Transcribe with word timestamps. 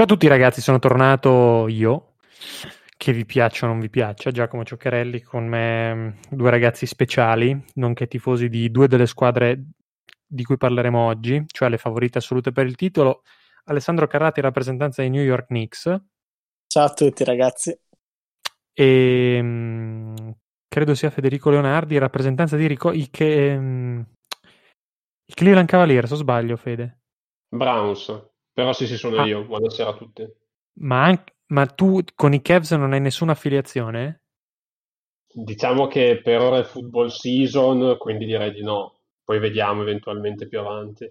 Ciao 0.00 0.08
a 0.08 0.12
tutti 0.14 0.28
ragazzi, 0.28 0.62
sono 0.62 0.78
tornato 0.78 1.68
io, 1.68 2.14
che 2.96 3.12
vi 3.12 3.26
piaccia 3.26 3.66
o 3.66 3.68
non 3.68 3.80
vi 3.80 3.90
piaccia, 3.90 4.30
Giacomo 4.30 4.64
Cioccherelli 4.64 5.20
con 5.20 5.46
me 5.46 5.94
mm, 5.94 6.08
due 6.30 6.48
ragazzi 6.48 6.86
speciali, 6.86 7.62
nonché 7.74 8.06
tifosi 8.06 8.48
di 8.48 8.70
due 8.70 8.88
delle 8.88 9.04
squadre 9.04 9.62
di 10.26 10.42
cui 10.42 10.56
parleremo 10.56 10.98
oggi, 10.98 11.44
cioè 11.48 11.68
le 11.68 11.76
favorite 11.76 12.16
assolute 12.16 12.50
per 12.50 12.64
il 12.64 12.76
titolo, 12.76 13.24
Alessandro 13.64 14.06
Carrati, 14.06 14.40
rappresentanza 14.40 15.02
dei 15.02 15.10
New 15.10 15.22
York 15.22 15.48
Knicks. 15.48 15.94
Ciao 16.66 16.86
a 16.86 16.94
tutti 16.94 17.22
ragazzi. 17.22 17.78
E 18.72 19.42
mh, 19.42 19.46
mm, 19.46 20.30
credo 20.66 20.94
sia 20.94 21.10
Federico 21.10 21.50
Leonardi, 21.50 21.98
rappresentanza 21.98 22.56
di 22.56 22.66
Rico- 22.66 22.92
i, 22.92 23.10
che, 23.10 23.54
mh, 23.54 23.62
mm, 23.62 24.00
i 25.26 25.34
Cleveland 25.34 25.68
Cavaliers, 25.68 26.10
o 26.12 26.14
sbaglio 26.14 26.56
Fede? 26.56 27.00
Browns. 27.50 28.29
Però 28.60 28.74
sì, 28.74 28.86
sì, 28.86 28.98
sono 28.98 29.22
ah. 29.22 29.24
io. 29.24 29.42
Buonasera 29.46 29.88
a 29.88 29.94
tutti. 29.94 30.22
Ma, 30.80 31.04
anche, 31.04 31.32
ma 31.46 31.64
tu 31.64 32.02
con 32.14 32.34
i 32.34 32.42
Cavs 32.42 32.72
non 32.72 32.92
hai 32.92 33.00
nessuna 33.00 33.32
affiliazione? 33.32 34.24
Diciamo 35.32 35.86
che 35.86 36.20
per 36.22 36.42
ora 36.42 36.58
è 36.58 36.64
football 36.64 37.06
season, 37.06 37.96
quindi 37.96 38.26
direi 38.26 38.52
di 38.52 38.62
no. 38.62 38.98
Poi 39.24 39.38
vediamo 39.38 39.80
eventualmente 39.80 40.46
più 40.46 40.58
avanti. 40.58 41.10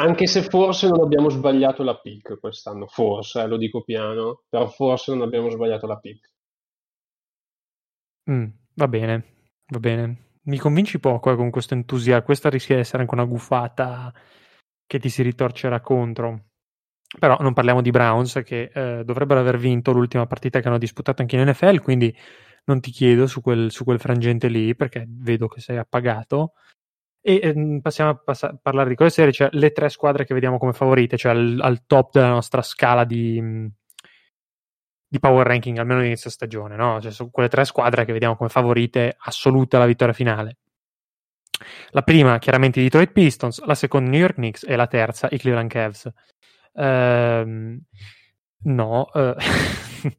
Anche 0.00 0.26
se 0.26 0.42
forse 0.42 0.88
non 0.88 1.02
abbiamo 1.02 1.28
sbagliato 1.28 1.84
la 1.84 1.96
pick 1.96 2.40
quest'anno, 2.40 2.88
forse, 2.88 3.42
eh, 3.42 3.46
lo 3.46 3.56
dico 3.56 3.84
piano, 3.84 4.42
però 4.48 4.66
forse 4.66 5.12
non 5.12 5.22
abbiamo 5.22 5.50
sbagliato 5.50 5.86
la 5.86 5.98
pick. 5.98 6.32
Mm, 8.28 8.46
va 8.74 8.88
bene, 8.88 9.24
va 9.68 9.78
bene. 9.78 10.38
Mi 10.46 10.58
convinci 10.58 10.98
poco 10.98 11.30
eh, 11.30 11.36
con 11.36 11.50
questo 11.50 11.74
entusiasmo. 11.74 12.24
Questa 12.24 12.50
rischia 12.50 12.74
di 12.74 12.80
essere 12.80 13.02
anche 13.02 13.14
una 13.14 13.24
gufata 13.24 14.12
che 14.90 14.98
ti 14.98 15.08
si 15.08 15.22
ritorcerà 15.22 15.80
contro. 15.80 16.46
Però 17.16 17.36
non 17.38 17.52
parliamo 17.52 17.80
di 17.80 17.90
Browns 17.92 18.40
che 18.44 18.72
eh, 18.74 19.04
dovrebbero 19.04 19.38
aver 19.38 19.56
vinto 19.56 19.92
l'ultima 19.92 20.26
partita 20.26 20.58
che 20.58 20.66
hanno 20.66 20.78
disputato 20.78 21.22
anche 21.22 21.36
in 21.36 21.48
NFL, 21.48 21.78
quindi 21.80 22.12
non 22.64 22.80
ti 22.80 22.90
chiedo 22.90 23.28
su 23.28 23.40
quel, 23.40 23.70
su 23.70 23.84
quel 23.84 24.00
frangente 24.00 24.48
lì 24.48 24.74
perché 24.74 25.06
vedo 25.08 25.46
che 25.46 25.60
sei 25.60 25.76
appagato. 25.76 26.54
E 27.20 27.38
eh, 27.40 27.80
passiamo 27.80 28.10
a 28.10 28.16
pass- 28.16 28.58
parlare 28.60 28.88
di 28.88 28.96
cose 28.96 29.10
serie, 29.10 29.32
cioè 29.32 29.48
le 29.52 29.70
tre 29.70 29.90
squadre 29.90 30.24
che 30.24 30.34
vediamo 30.34 30.58
come 30.58 30.72
favorite, 30.72 31.16
cioè 31.16 31.32
al, 31.32 31.60
al 31.62 31.86
top 31.86 32.14
della 32.14 32.30
nostra 32.30 32.62
scala 32.62 33.04
di, 33.04 33.40
di 35.06 35.18
power 35.20 35.46
ranking, 35.46 35.78
almeno 35.78 36.00
all'inizio 36.00 36.30
stagione, 36.30 36.74
no? 36.74 37.00
Cioè, 37.00 37.12
sono 37.12 37.30
quelle 37.30 37.48
tre 37.48 37.64
squadre 37.64 38.04
che 38.04 38.12
vediamo 38.12 38.36
come 38.36 38.48
favorite 38.48 39.14
assolute 39.20 39.76
alla 39.76 39.86
vittoria 39.86 40.14
finale. 40.14 40.56
La 41.90 42.02
prima, 42.02 42.38
chiaramente, 42.38 42.80
i 42.80 42.84
Detroit 42.84 43.12
Pistons, 43.12 43.62
la 43.64 43.74
seconda, 43.74 44.08
i 44.08 44.10
New 44.12 44.20
York 44.20 44.34
Knicks 44.34 44.64
e 44.66 44.76
la 44.76 44.86
terza, 44.86 45.28
i 45.30 45.38
Cleveland 45.38 45.70
Cavs. 45.70 46.10
Ehm, 46.74 47.80
no, 48.64 49.12
eh, 49.12 49.34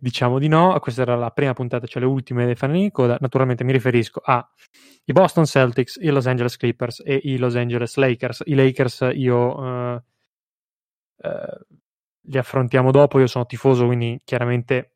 diciamo 0.00 0.38
di 0.38 0.48
no. 0.48 0.78
Questa 0.80 1.02
era 1.02 1.16
la 1.16 1.30
prima 1.30 1.52
puntata, 1.52 1.86
cioè 1.86 2.02
le 2.02 2.08
ultime 2.08 2.46
dei 2.46 2.54
fanali 2.54 2.82
di 2.82 2.90
coda. 2.90 3.16
Naturalmente 3.20 3.64
mi 3.64 3.72
riferisco 3.72 4.20
a 4.24 4.46
i 5.04 5.12
Boston 5.12 5.44
Celtics, 5.44 5.96
i 6.00 6.08
Los 6.08 6.26
Angeles 6.26 6.56
Clippers 6.56 7.02
e 7.04 7.20
i 7.24 7.36
Los 7.38 7.56
Angeles 7.56 7.96
Lakers. 7.96 8.42
I 8.46 8.54
Lakers 8.54 9.10
io 9.14 9.94
eh, 9.94 10.02
eh, 11.18 11.58
li 12.22 12.38
affrontiamo 12.38 12.90
dopo. 12.90 13.18
Io 13.18 13.26
sono 13.26 13.46
tifoso, 13.46 13.86
quindi 13.86 14.20
chiaramente 14.24 14.93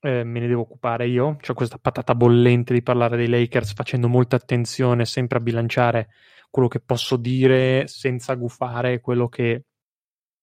eh, 0.00 0.24
me 0.24 0.40
ne 0.40 0.46
devo 0.46 0.62
occupare 0.62 1.06
io. 1.06 1.36
Ho 1.46 1.54
questa 1.54 1.78
patata 1.78 2.14
bollente 2.14 2.72
di 2.72 2.82
parlare 2.82 3.16
dei 3.16 3.28
Lakers 3.28 3.74
facendo 3.74 4.08
molta 4.08 4.36
attenzione 4.36 5.04
sempre 5.04 5.38
a 5.38 5.40
bilanciare 5.40 6.08
quello 6.50 6.68
che 6.68 6.80
posso 6.80 7.16
dire 7.16 7.86
senza 7.86 8.34
gufare 8.34 9.00
quello 9.00 9.28
che 9.28 9.64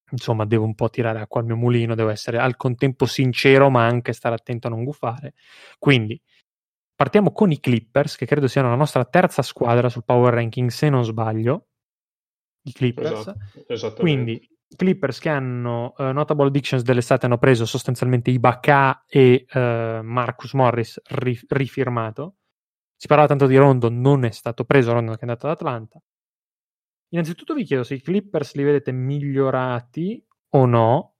insomma 0.09 0.45
devo 0.45 0.63
un 0.63 0.73
po' 0.73 0.89
tirare 0.89 1.19
acqua 1.19 1.41
al 1.41 1.47
mio 1.47 1.57
mulino, 1.57 1.95
devo 1.95 2.09
essere 2.09 2.37
al 2.37 2.55
contempo 2.55 3.05
sincero 3.05 3.69
ma 3.69 3.85
anche 3.85 4.13
stare 4.13 4.35
attento 4.35 4.67
a 4.67 4.69
non 4.69 4.83
gufare. 4.83 5.33
Quindi 5.77 6.21
partiamo 6.95 7.31
con 7.31 7.51
i 7.51 7.59
Clippers 7.59 8.15
che 8.15 8.25
credo 8.25 8.47
siano 8.47 8.69
la 8.69 8.75
nostra 8.75 9.03
terza 9.05 9.41
squadra 9.41 9.89
sul 9.89 10.05
power 10.05 10.33
ranking 10.33 10.69
se 10.69 10.89
non 10.89 11.03
sbaglio. 11.03 11.67
I 12.61 12.73
Clippers. 12.73 13.33
Esatto, 13.67 14.01
Quindi 14.01 14.56
Clippers 14.75 15.19
che 15.19 15.29
hanno 15.29 15.93
uh, 15.97 16.03
Notable 16.11 16.47
Addictions 16.47 16.83
dell'estate 16.83 17.25
hanno 17.25 17.37
preso 17.37 17.65
sostanzialmente 17.65 18.31
Ibaka 18.31 19.05
e 19.07 19.45
uh, 19.53 19.59
Marcus 20.03 20.53
Morris 20.53 21.01
ri- 21.05 21.39
rifirmato. 21.47 22.35
Si 22.95 23.07
parlava 23.07 23.29
tanto 23.29 23.47
di 23.47 23.55
Rondo, 23.55 23.89
non 23.89 24.25
è 24.25 24.31
stato 24.31 24.65
preso 24.65 24.91
Rondo 24.91 25.13
che 25.13 25.19
è 25.19 25.21
andato 25.21 25.47
ad 25.47 25.53
Atlanta. 25.53 26.01
Innanzitutto 27.09 27.53
vi 27.53 27.63
chiedo 27.63 27.83
se 27.83 27.93
i 27.95 28.01
Clippers 28.01 28.55
li 28.55 28.63
vedete 28.63 28.91
migliorati 28.91 30.25
o 30.49 30.65
no 30.65 31.15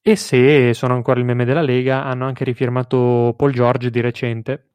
e 0.00 0.16
se 0.16 0.72
sono 0.74 0.94
ancora 0.94 1.20
il 1.20 1.26
meme 1.26 1.44
della 1.44 1.60
Lega, 1.60 2.04
hanno 2.04 2.24
anche 2.24 2.44
rifirmato 2.44 3.34
Paul 3.36 3.52
George 3.52 3.90
di 3.90 4.00
recente. 4.00 4.70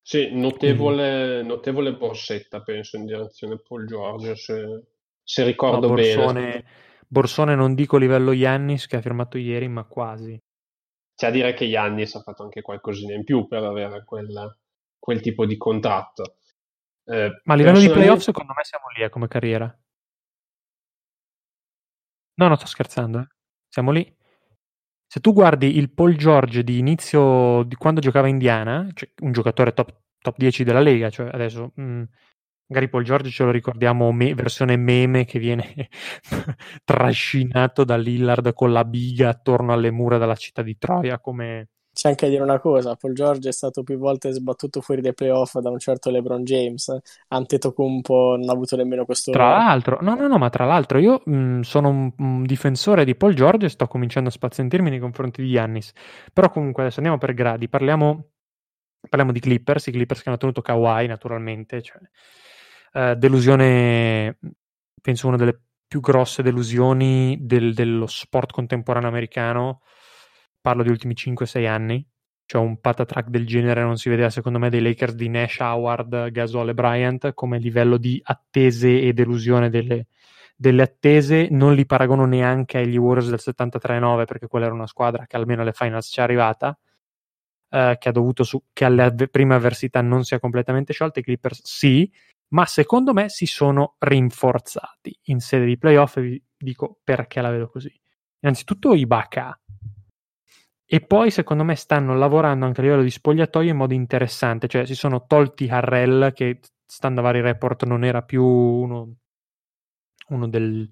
Sì, 0.00 0.30
notevole, 0.32 1.42
notevole 1.42 1.94
borsetta 1.94 2.62
penso 2.62 2.96
in 2.96 3.04
direzione 3.04 3.58
Paul 3.58 3.86
George 3.86 4.34
se 4.34 4.82
se 5.22 5.44
ricordo 5.44 5.88
no, 5.88 5.94
Borsone, 5.94 6.40
bene. 6.40 6.64
Borsone 7.06 7.54
non 7.54 7.74
dico 7.74 7.96
livello 7.96 8.32
Yannis 8.32 8.86
che 8.86 8.96
ha 8.96 9.00
firmato 9.00 9.38
ieri, 9.38 9.68
ma 9.68 9.84
quasi. 9.84 10.40
C'è 11.14 11.26
a 11.26 11.30
dire 11.30 11.54
che 11.54 11.64
Yannis 11.64 12.14
ha 12.14 12.22
fatto 12.22 12.42
anche 12.42 12.62
qualcosina 12.62 13.14
in 13.14 13.24
più 13.24 13.46
per 13.46 13.62
avere 13.62 14.04
quel, 14.04 14.58
quel 14.98 15.20
tipo 15.20 15.46
di 15.46 15.56
contratto. 15.56 16.36
Eh, 17.04 17.40
ma 17.44 17.54
a 17.54 17.56
livello 17.56 17.78
di 17.78 17.90
playoff 17.90 18.20
secondo 18.20 18.52
me 18.56 18.64
siamo 18.64 18.86
lì 18.96 19.02
eh, 19.02 19.08
come 19.08 19.28
carriera. 19.28 19.78
No, 22.34 22.48
no, 22.48 22.56
sto 22.56 22.66
scherzando. 22.66 23.18
Eh. 23.18 23.26
Siamo 23.68 23.90
lì. 23.90 24.16
Se 25.06 25.20
tu 25.20 25.34
guardi 25.34 25.76
il 25.76 25.92
Paul 25.92 26.16
George 26.16 26.64
di 26.64 26.78
inizio, 26.78 27.62
di 27.64 27.74
quando 27.74 28.00
giocava 28.00 28.28
in 28.28 28.34
Indiana, 28.34 28.88
cioè 28.94 29.10
un 29.20 29.32
giocatore 29.32 29.74
top, 29.74 29.94
top 30.18 30.36
10 30.38 30.64
della 30.64 30.80
Lega, 30.80 31.10
cioè 31.10 31.28
adesso 31.30 31.72
mh, 31.74 31.82
mm, 31.82 32.02
Magari 32.72 32.88
Paul 32.88 33.04
George 33.04 33.28
ce 33.28 33.44
lo 33.44 33.50
ricordiamo 33.50 34.10
me- 34.12 34.34
versione 34.34 34.76
meme 34.78 35.26
che 35.26 35.38
viene 35.38 35.90
trascinato 36.84 37.84
da 37.84 37.98
Lillard 37.98 38.54
con 38.54 38.72
la 38.72 38.82
biga 38.86 39.28
attorno 39.28 39.74
alle 39.74 39.90
mura 39.90 40.16
della 40.16 40.34
città 40.36 40.62
di 40.62 40.78
Troia 40.78 41.20
come... 41.20 41.68
C'è 41.92 42.08
anche 42.08 42.24
a 42.24 42.28
dire 42.30 42.42
una 42.42 42.58
cosa, 42.58 42.96
Paul 42.96 43.12
George 43.12 43.50
è 43.50 43.52
stato 43.52 43.82
più 43.82 43.98
volte 43.98 44.32
sbattuto 44.32 44.80
fuori 44.80 45.02
dai 45.02 45.12
playoff 45.12 45.58
da 45.58 45.68
un 45.68 45.78
certo 45.78 46.08
LeBron 46.08 46.42
James, 46.42 46.96
Antetokounmpo 47.28 48.36
non 48.38 48.48
ha 48.48 48.52
avuto 48.52 48.76
nemmeno 48.76 49.04
questo... 49.04 49.30
Tra 49.30 49.50
l'altro, 49.50 49.98
no 50.00 50.14
no 50.14 50.26
no, 50.26 50.38
ma 50.38 50.48
tra 50.48 50.64
l'altro 50.64 50.98
io 50.98 51.20
mh, 51.22 51.60
sono 51.60 51.90
un, 51.90 52.10
un, 52.16 52.44
difensore 52.44 53.04
di 53.04 53.14
Paul 53.14 53.34
George 53.34 53.66
e 53.66 53.68
sto 53.68 53.86
cominciando 53.86 54.30
a 54.30 54.32
spazientirmi 54.32 54.88
nei 54.88 54.98
confronti 55.00 55.42
di 55.42 55.48
Yannis, 55.48 55.92
però 56.32 56.48
comunque 56.48 56.84
adesso 56.84 57.00
andiamo 57.00 57.18
per 57.18 57.34
gradi, 57.34 57.68
parliamo, 57.68 58.30
parliamo 59.06 59.32
di 59.32 59.40
Clippers, 59.40 59.88
i 59.88 59.92
Clippers 59.92 60.22
che 60.22 60.30
hanno 60.30 60.38
tenuto 60.38 60.62
Kawhi 60.62 61.06
naturalmente, 61.06 61.82
cioè 61.82 62.00
eh, 62.92 63.16
delusione, 63.16 64.38
penso 65.00 65.28
una 65.28 65.36
delle 65.36 65.60
più 65.92 66.00
grosse 66.00 66.42
delusioni 66.42 67.36
del, 67.42 67.74
dello 67.74 68.06
sport 68.06 68.52
contemporaneo 68.52 69.08
americano. 69.08 69.82
Parlo 70.60 70.82
di 70.82 70.88
ultimi 70.88 71.14
5-6 71.14 71.66
anni. 71.66 72.06
Cioè 72.46 72.62
un 72.62 72.80
patatrack 72.80 73.28
del 73.28 73.46
genere 73.46 73.82
non 73.82 73.96
si 73.98 74.08
vedeva 74.08 74.30
secondo 74.30 74.58
me 74.58 74.70
dei 74.70 74.80
Lakers 74.80 75.14
di 75.14 75.28
Nash, 75.28 75.58
Howard, 75.58 76.30
Gasol 76.30 76.70
e 76.70 76.74
Bryant 76.74 77.34
come 77.34 77.58
livello 77.58 77.98
di 77.98 78.20
attese 78.24 79.00
e 79.00 79.12
delusione 79.12 79.68
delle, 79.68 80.06
delle 80.56 80.82
attese. 80.82 81.48
Non 81.50 81.74
li 81.74 81.84
paragono 81.84 82.24
neanche 82.24 82.78
agli 82.78 82.96
Warriors 82.96 83.28
del 83.28 83.40
73-9 83.42 84.24
perché 84.24 84.46
quella 84.46 84.66
era 84.66 84.74
una 84.74 84.86
squadra 84.86 85.26
che 85.26 85.36
almeno 85.36 85.60
alle 85.60 85.72
finals 85.72 86.08
ci 86.08 86.20
è 86.20 86.22
arrivata. 86.22 86.78
Uh, 87.68 87.96
che 87.98 88.10
ha 88.10 88.12
dovuto 88.12 88.44
su- 88.44 88.62
che 88.72 88.84
alle 88.84 89.14
prime 89.30 89.54
avversità 89.54 90.02
non 90.02 90.24
sia 90.24 90.38
completamente 90.38 90.92
sciolta, 90.92 91.20
i 91.20 91.22
Clippers 91.22 91.62
sì, 91.64 92.10
ma 92.52 92.66
secondo 92.66 93.12
me 93.12 93.28
si 93.28 93.46
sono 93.46 93.96
rinforzati 93.98 95.18
in 95.24 95.40
sede 95.40 95.64
di 95.64 95.78
playoff 95.78 96.16
e 96.18 96.22
vi 96.22 96.44
dico 96.56 97.00
perché 97.02 97.40
la 97.40 97.50
vedo 97.50 97.68
così. 97.68 97.92
Innanzitutto 98.40 98.94
Ibaka 98.94 99.58
e 100.84 101.00
poi 101.00 101.30
secondo 101.30 101.64
me 101.64 101.74
stanno 101.74 102.14
lavorando 102.14 102.66
anche 102.66 102.80
a 102.80 102.84
livello 102.84 103.02
di 103.02 103.10
spogliatoio 103.10 103.70
in 103.70 103.76
modo 103.76 103.94
interessante, 103.94 104.68
cioè 104.68 104.84
si 104.84 104.94
sono 104.94 105.24
tolti 105.26 105.68
Harrell 105.68 106.32
che 106.32 106.60
stando 106.84 107.20
a 107.20 107.22
vari 107.22 107.40
report 107.40 107.84
non 107.84 108.04
era 108.04 108.22
più 108.22 108.44
uno, 108.44 109.16
uno 110.28 110.48
del 110.48 110.88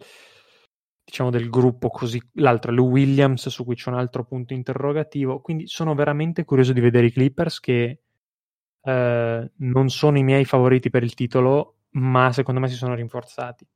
diciamo 1.05 1.31
del 1.31 1.51
gruppo 1.51 1.89
così 1.89 2.23
l'altro 2.35 2.71
è 2.71 2.75
Lou 2.75 2.89
Williams 2.89 3.49
su 3.49 3.65
cui 3.65 3.75
c'è 3.75 3.91
un 3.91 3.97
altro 3.97 4.25
punto 4.25 4.55
interrogativo 4.55 5.41
quindi 5.41 5.67
sono 5.67 5.93
veramente 5.95 6.45
curioso 6.45 6.73
di 6.73 6.81
vedere 6.81 7.06
i 7.06 7.13
Clippers 7.13 7.59
che 7.59 8.03
eh, 8.82 9.50
non 9.56 9.88
sono 9.88 10.19
i 10.19 10.23
miei 10.23 10.44
favoriti 10.44 10.91
per 10.91 11.03
il 11.03 11.15
titolo, 11.15 11.77
ma 11.91 12.32
secondo 12.32 12.61
me 12.61 12.69
si 12.69 12.77
sono 12.77 12.94
rinforzati. 12.94 13.67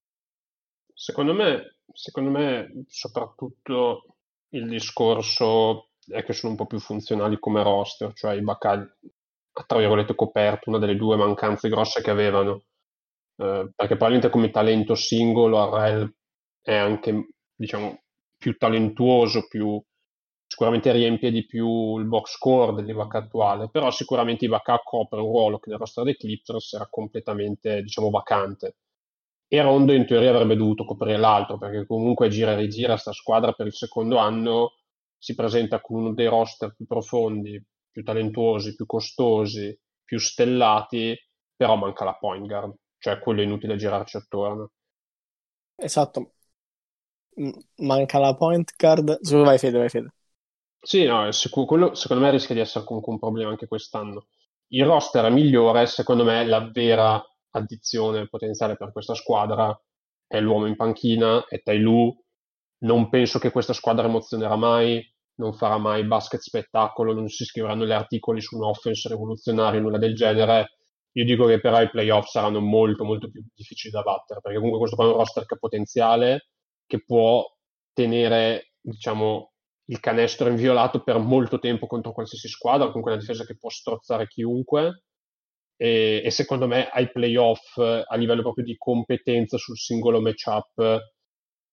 Secondo 0.93 1.35
me, 1.35 1.79
secondo 1.93 2.31
me 2.31 2.85
soprattutto 2.89 4.17
il 4.51 4.69
discorso 4.69 5.91
è 6.07 6.23
che 6.23 6.33
sono 6.33 6.53
un 6.53 6.59
po' 6.59 6.67
più 6.67 6.79
funzionali 6.79 7.39
come 7.39 7.63
roster, 7.63 8.13
cioè 8.13 8.35
i 8.35 8.43
Bacagli 8.43 8.87
ha 9.57 9.65
tra 9.65 9.79
virgolette 9.79 10.15
coperto 10.15 10.69
una 10.69 10.79
delle 10.79 10.97
due 10.97 11.17
mancanze 11.17 11.69
grosse 11.69 12.03
che 12.03 12.11
avevano. 12.11 12.65
Eh, 13.37 13.71
perché 13.75 13.97
probabilmente 13.97 14.31
come 14.31 14.51
talento 14.51 14.95
singolo 14.95 15.61
Arrel 15.61 16.13
è 16.61 16.75
anche 16.75 17.29
diciamo 17.55 18.03
più 18.39 18.57
talentuoso, 18.57 19.47
più, 19.49 19.83
sicuramente 20.55 20.93
riempie 20.93 21.33
di 21.33 21.45
più 21.45 21.99
il 21.99 22.05
box 22.07 22.31
score 22.37 22.75
dell'Ibaka 22.75 23.19
attuale, 23.19 23.69
però 23.71 23.91
sicuramente 23.91 24.45
Ibaka 24.45 24.79
copre 24.85 25.19
un 25.21 25.27
ruolo 25.27 25.59
che 25.59 25.69
nel 25.71 25.79
roster 25.81 26.05
dei 26.05 26.17
Clippers 26.17 26.75
era 26.75 26.87
completamente, 26.89 27.83
diciamo, 27.83 28.09
vacante. 28.11 28.77
E 29.49 29.61
Rondo 29.63 29.93
in 29.93 30.07
teoria 30.07 30.31
avrebbe 30.31 30.55
dovuto 30.57 30.85
coprire 30.85 31.17
l'altro, 31.19 31.59
perché 31.59 31.87
comunque 31.87 32.29
gira 32.29 32.53
e 32.53 32.57
rigira 32.57 32.97
sta 32.97 33.13
squadra 33.13 33.53
per 33.53 33.67
il 33.67 33.75
secondo 33.75 34.19
anno, 34.19 34.75
si 35.19 35.35
presenta 35.35 35.81
con 35.81 35.97
uno 36.01 36.15
dei 36.15 36.29
roster 36.29 36.73
più 36.75 36.87
profondi, 36.87 37.61
più 37.91 38.03
talentuosi, 38.05 38.75
più 38.77 38.87
costosi, 38.87 39.77
più 40.05 40.19
stellati, 40.21 41.17
però 41.57 41.75
manca 41.77 42.05
la 42.05 42.15
point 42.15 42.47
guard, 42.47 42.75
cioè 42.99 43.19
quello 43.19 43.41
è 43.41 43.45
inutile 43.45 43.77
girarci 43.77 44.17
attorno. 44.17 44.71
Esatto, 45.89 46.33
manca 47.89 48.19
la 48.19 48.35
point 48.35 48.73
guard. 48.77 49.19
Scusa, 49.23 49.43
vai 49.45 49.59
Fede, 49.59 49.79
vai 49.79 49.89
Fede. 49.89 50.11
Sì, 50.87 51.05
no, 51.05 51.31
sicuro, 51.33 51.67
quello 51.67 51.95
secondo 51.95 52.23
me 52.25 52.31
rischia 52.31 52.55
di 52.55 52.61
essere 52.61 52.85
comunque 52.85 53.13
un 53.13 53.19
problema 53.19 53.51
anche 53.51 53.67
quest'anno. 53.67 54.27
Il 54.69 54.85
roster 54.85 55.25
è 55.25 55.31
migliore, 55.31 55.87
secondo 55.87 56.25
me 56.25 56.45
la 56.45 56.69
vera 56.71 57.23
addizione 57.51 58.29
potenziale 58.29 58.77
per 58.77 58.93
questa 58.93 59.15
squadra 59.15 59.77
è 60.27 60.41
l'uomo 60.41 60.67
in 60.67 60.77
panchina, 60.77 61.47
è 61.49 61.63
Tai 61.63 61.79
Lu. 61.79 62.15
Non 62.81 63.09
penso 63.09 63.39
che 63.39 63.51
questa 63.51 63.73
squadra 63.73 64.07
emozionerà 64.07 64.57
mai, 64.57 65.03
non 65.37 65.55
farà 65.55 65.79
mai 65.79 66.05
basket 66.05 66.41
spettacolo, 66.41 67.15
non 67.15 67.29
si 67.29 67.45
scriveranno 67.45 67.87
gli 67.87 67.93
articoli 67.93 68.41
su 68.43 68.57
un 68.57 68.65
offense 68.65 69.09
rivoluzionario, 69.09 69.81
nulla 69.81 69.99
del 69.99 70.15
genere. 70.15 70.77
Io 71.13 71.25
dico 71.25 71.47
che 71.47 71.61
però 71.61 71.81
i 71.81 71.89
playoff 71.91 72.27
saranno 72.29 72.61
molto 72.61 73.05
molto 73.05 73.31
più 73.31 73.43
difficili 73.55 73.93
da 73.93 74.03
battere, 74.03 74.41
perché 74.41 74.57
comunque 74.59 74.81
questo 74.81 74.97
qua 74.97 75.07
è 75.07 75.09
un 75.09 75.15
roster 75.17 75.47
che 75.47 75.55
ha 75.55 75.59
potenziale, 75.59 76.49
che 76.87 77.03
può 77.05 77.43
tenere, 77.93 78.73
diciamo, 78.81 79.53
il 79.87 80.01
canestro 80.01 80.49
inviolato 80.49 81.03
per 81.03 81.19
molto 81.19 81.59
tempo 81.59 81.87
contro 81.87 82.13
qualsiasi 82.13 82.49
squadra, 82.49 82.87
comunque 82.87 83.13
una 83.13 83.21
difesa 83.21 83.45
che 83.45 83.57
può 83.57 83.69
strozzare 83.71 84.27
chiunque. 84.27 85.03
E, 85.77 86.23
e 86.25 86.31
secondo 86.31 86.67
me 86.67 86.89
ai 86.89 87.11
playoff, 87.11 87.77
a 87.79 88.15
livello 88.17 88.43
proprio 88.43 88.65
di 88.65 88.77
competenza 88.77 89.59
sul 89.59 89.77
singolo 89.77 90.21
matchup, 90.21 90.99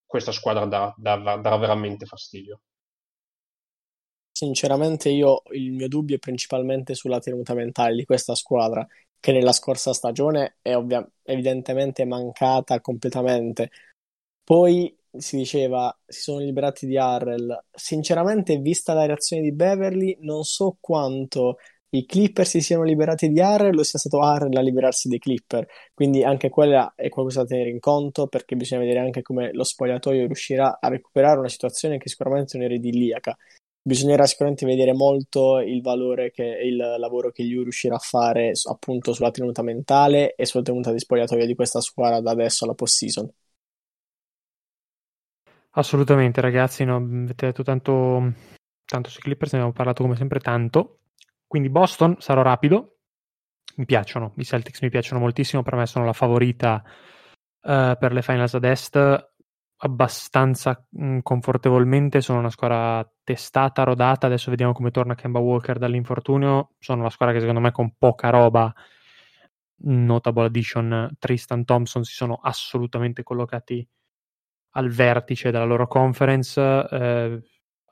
questa 0.06 0.32
squadra 0.32 0.66
darà, 0.66 0.94
darà, 0.98 1.38
darà 1.38 1.58
veramente 1.58 2.06
fastidio. 2.06 2.62
Sinceramente 4.32 5.10
io 5.10 5.44
il 5.52 5.72
mio 5.72 5.88
dubbio 5.88 6.16
è 6.16 6.20
principalmente 6.20 6.96
sulla 6.96 7.20
tenuta 7.20 7.54
mentale 7.54 7.96
di 7.96 8.06
questa 8.06 8.34
squadra, 8.34 8.86
che 9.20 9.32
nella 9.32 9.52
scorsa 9.52 9.94
stagione 9.94 10.58
è 10.62 10.76
ovvia- 10.76 11.08
evidentemente 11.24 12.06
mancata 12.06 12.82
completamente. 12.82 13.70
Poi 14.44 14.98
si 15.18 15.38
diceva 15.38 15.96
si 16.06 16.22
sono 16.22 16.40
liberati 16.40 16.86
di 16.86 16.98
Harrell. 16.98 17.66
Sinceramente, 17.72 18.58
vista 18.58 18.94
la 18.94 19.06
reazione 19.06 19.42
di 19.42 19.52
Beverly, 19.52 20.18
non 20.22 20.44
so 20.44 20.78
quanto 20.80 21.58
i 21.94 22.06
Clipper 22.06 22.48
si 22.48 22.62
siano 22.62 22.84
liberati 22.84 23.28
di 23.30 23.42
Harrell 23.42 23.78
o 23.78 23.84
sia 23.84 24.00
stato 24.00 24.22
Harrell 24.22 24.56
a 24.56 24.62
liberarsi 24.62 25.10
dei 25.10 25.20
Clipper. 25.20 25.68
Quindi 25.94 26.24
anche 26.24 26.50
quella 26.50 26.94
è 26.96 27.10
qualcosa 27.10 27.42
da 27.42 27.48
tenere 27.48 27.70
in 27.70 27.80
conto 27.80 28.28
perché 28.28 28.56
bisogna 28.56 28.82
vedere 28.82 29.00
anche 29.00 29.22
come 29.22 29.52
lo 29.54 29.64
spogliatoio 29.64 30.26
riuscirà 30.26 30.78
a 30.80 30.88
recuperare 30.88 31.40
una 31.40 31.50
situazione 31.50 31.98
che 31.98 32.08
sicuramente 32.10 32.58
non 32.58 32.68
era 32.68 32.76
idilliaca. 32.76 33.36
Bisognerà 33.84 34.26
sicuramente 34.26 34.66
vedere 34.66 34.94
molto 34.94 35.60
il 35.60 35.82
valore 35.82 36.32
che 36.32 36.44
il 36.44 36.78
lavoro 36.78 37.32
che 37.32 37.44
lui 37.44 37.64
riuscirà 37.64 37.96
a 37.96 38.00
fare 38.00 38.54
appunto 38.70 39.12
sulla 39.12 39.32
tenuta 39.32 39.64
mentale 39.64 40.36
e 40.36 40.46
sulla 40.46 40.64
tenuta 40.64 40.92
di 40.92 41.00
spogliatoio 41.00 41.46
di 41.46 41.56
questa 41.56 41.82
squadra 41.82 42.22
da 42.22 42.32
adesso 42.32 42.64
alla 42.64 42.76
post 42.76 42.96
season. 42.98 43.30
Assolutamente, 45.74 46.42
ragazzi, 46.42 46.84
no, 46.84 46.98
avete 46.98 47.46
detto 47.48 47.64
tanto, 47.64 48.34
tanto 48.86 49.10
sui 49.10 49.22
Clippers, 49.22 49.54
ne 49.54 49.60
abbiamo 49.60 49.76
parlato 49.76 50.04
come 50.04 50.16
sempre 50.16 50.40
tanto. 50.40 51.00
Quindi 51.48 51.70
Boston 51.70 52.16
sarò 52.20 52.42
rapido. 52.42 52.98
Mi 53.78 53.86
piacciono, 53.86 54.34
i 54.38 54.44
Celtics 54.44 54.82
mi 54.82 54.90
piacciono 54.90 55.22
moltissimo, 55.22 55.64
per 55.64 55.76
me 55.76 55.86
sono 55.86 56.06
la 56.06 56.14
favorita 56.14 56.84
uh, 56.84 57.98
per 57.98 58.12
le 58.12 58.22
finals 58.22 58.54
ad 58.54 58.66
est 58.66 59.30
abbastanza 59.84 60.86
mh, 60.90 61.06
mm, 61.06 61.20
confortevolmente, 61.22 62.22
sono 62.22 62.40
una 62.40 62.50
squadra 62.50 63.10
testata, 63.24 63.84
rodata, 63.84 64.28
adesso 64.28 64.50
vediamo 64.50 64.74
come 64.74 64.92
torna 64.92 65.16
Kemba 65.16 65.40
Walker 65.40 65.78
dall'infortunio, 65.78 66.74
sono 66.80 67.02
una 67.02 67.10
squadra 67.10 67.34
che 67.34 67.42
secondo 67.42 67.62
me 67.62 67.72
con 67.72 67.96
poca 67.98 68.30
roba 68.30 68.74
notable 69.84 70.46
addition 70.46 71.16
Tristan 71.18 71.66
Thompson 71.66 72.04
si 72.04 72.14
sono 72.14 72.36
assolutamente 72.36 73.24
collocati 73.24 73.88
al 74.72 74.90
vertice 74.90 75.52
della 75.52 75.66
loro 75.66 75.88
conference. 75.88 76.60
Eh, 76.62 77.42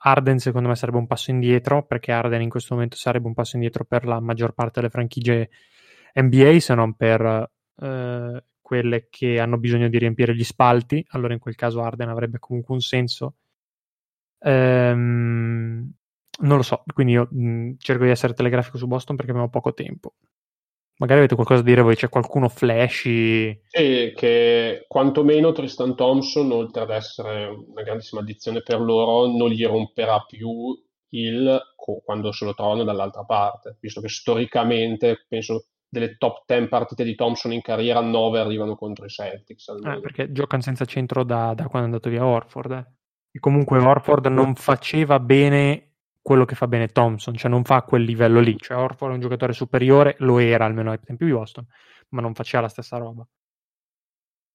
Arden 0.02 0.38
secondo 0.38 0.68
me 0.68 0.76
sarebbe 0.76 0.98
un 0.98 1.06
passo 1.06 1.30
indietro 1.30 1.84
perché 1.84 2.12
Arden 2.12 2.40
in 2.40 2.48
questo 2.48 2.74
momento 2.74 2.96
sarebbe 2.96 3.26
un 3.26 3.34
passo 3.34 3.56
indietro 3.56 3.84
per 3.84 4.06
la 4.06 4.18
maggior 4.20 4.52
parte 4.52 4.80
delle 4.80 4.90
franchigie 4.90 5.50
NBA 6.14 6.58
se 6.58 6.74
non 6.74 6.94
per 6.94 7.50
eh, 7.76 8.44
quelle 8.60 9.08
che 9.10 9.38
hanno 9.40 9.58
bisogno 9.58 9.88
di 9.88 9.98
riempire 9.98 10.34
gli 10.34 10.44
spalti. 10.44 11.04
Allora 11.10 11.34
in 11.34 11.38
quel 11.40 11.54
caso 11.56 11.82
Arden 11.82 12.08
avrebbe 12.08 12.38
comunque 12.38 12.74
un 12.74 12.80
senso. 12.80 13.34
Ehm, 14.42 15.92
non 16.40 16.56
lo 16.56 16.62
so. 16.62 16.82
Quindi 16.94 17.12
io 17.14 17.28
mh, 17.30 17.74
cerco 17.78 18.04
di 18.04 18.10
essere 18.10 18.32
telegrafico 18.34 18.78
su 18.78 18.86
Boston 18.86 19.16
perché 19.16 19.30
abbiamo 19.32 19.50
poco 19.50 19.74
tempo 19.74 20.14
Magari 21.00 21.20
avete 21.20 21.34
qualcosa 21.34 21.62
da 21.62 21.68
dire 21.68 21.80
voi, 21.80 21.96
c'è 21.96 22.10
qualcuno 22.10 22.50
flashy? 22.50 23.58
Sì, 23.68 24.12
che 24.14 24.84
quantomeno 24.86 25.52
Tristan 25.52 25.96
Thompson, 25.96 26.52
oltre 26.52 26.82
ad 26.82 26.90
essere 26.90 27.46
una 27.46 27.82
grandissima 27.82 28.20
addizione 28.20 28.62
per 28.62 28.80
loro, 28.80 29.26
non 29.34 29.48
gli 29.48 29.64
romperà 29.64 30.22
più 30.28 30.48
il 31.12 31.60
quando 32.04 32.30
se 32.30 32.44
lo 32.44 32.54
trovano 32.54 32.84
dall'altra 32.84 33.24
parte, 33.24 33.78
visto 33.80 34.00
che 34.00 34.08
storicamente 34.08 35.24
penso 35.26 35.68
delle 35.88 36.16
top 36.18 36.44
10 36.46 36.68
partite 36.68 37.02
di 37.02 37.16
Thompson 37.16 37.52
in 37.52 37.62
carriera 37.62 38.00
9 38.00 38.38
arrivano 38.38 38.76
contro 38.76 39.06
i 39.06 39.08
Celtics. 39.08 39.68
Eh, 39.68 40.00
perché 40.00 40.30
giocano 40.30 40.62
senza 40.62 40.84
centro 40.84 41.24
da, 41.24 41.52
da, 41.54 41.66
quando 41.66 41.88
è 41.88 41.90
andato 41.90 42.10
via 42.10 42.24
Orford. 42.24 42.70
Eh. 42.70 42.86
E 43.32 43.38
comunque 43.40 43.78
Orford 43.78 44.26
non 44.26 44.54
faceva 44.54 45.18
bene 45.18 45.89
quello 46.22 46.44
che 46.44 46.54
fa 46.54 46.68
bene 46.68 46.88
Thompson, 46.88 47.34
cioè 47.34 47.50
non 47.50 47.64
fa 47.64 47.82
quel 47.82 48.02
livello 48.02 48.40
lì, 48.40 48.56
cioè 48.58 48.76
Orford 48.76 49.12
è 49.12 49.14
un 49.14 49.20
giocatore 49.20 49.52
superiore, 49.52 50.16
lo 50.18 50.38
era 50.38 50.64
almeno 50.64 50.90
ai 50.90 51.00
tempi 51.00 51.24
di 51.24 51.32
Boston, 51.32 51.66
ma 52.10 52.20
non 52.20 52.34
faceva 52.34 52.62
la 52.62 52.68
stessa 52.68 52.98
roba. 52.98 53.26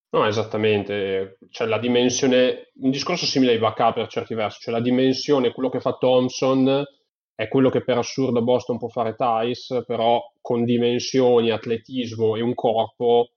No, 0.10 0.26
esattamente, 0.26 1.40
cioè 1.50 1.68
la 1.68 1.80
dimensione, 1.80 2.72
un 2.76 2.90
discorso 2.90 3.26
simile 3.26 3.52
ai 3.52 3.58
Ibaka 3.58 3.92
per 3.92 4.08
certi 4.08 4.34
versi, 4.34 4.62
cioè 4.62 4.74
la 4.74 4.80
dimensione, 4.80 5.52
quello 5.52 5.70
che 5.70 5.82
fa 5.82 5.98
Thompson 5.98 6.86
è 7.34 7.48
quello 7.50 7.70
che 7.70 7.84
per 7.84 7.98
assurdo 7.98 8.42
Boston 8.42 8.78
può 8.78 8.88
fare 8.88 9.16
Tice, 9.16 9.84
però 9.84 10.22
con 10.40 10.64
dimensioni, 10.64 11.50
atletismo 11.50 12.38
e 12.38 12.42
un 12.42 12.54
corpo 12.54 13.32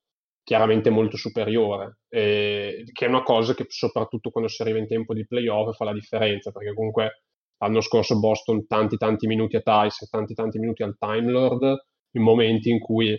chiaramente 0.45 0.89
molto 0.89 1.17
superiore, 1.17 1.99
e, 2.09 2.85
che 2.93 3.07
è 3.07 3.09
una 3.09 3.23
cosa 3.23 3.55
che 3.55 3.67
soprattutto 3.69 4.31
quando 4.31 4.49
si 4.49 4.63
arriva 4.63 4.79
in 4.79 4.87
tempo 4.87 5.15
di 5.15 5.27
playoff 5.27 5.77
fa 5.77 5.85
la 5.85 5.93
differenza, 5.93 6.53
perché 6.53 6.75
comunque 6.75 7.23
L'anno 7.59 7.81
scorso 7.81 8.19
Boston 8.19 8.67
tanti 8.67 8.97
tanti 8.97 9.27
minuti 9.27 9.57
a 9.57 9.61
Tice 9.61 10.05
e 10.05 10.09
tanti 10.09 10.35
tanti 10.35 10.59
minuti 10.59 10.83
al 10.83 10.97
Time 10.99 11.31
Lord, 11.31 11.77
in 12.13 12.23
momenti 12.23 12.71
in 12.71 12.79
cui 12.79 13.17